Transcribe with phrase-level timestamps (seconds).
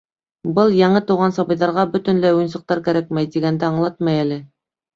[0.59, 4.43] Был, яңы тыуған сабыйҙарға бөтөнләй уйынсыҡтар кәрәкмәй, тигәнде аңлатмай әле.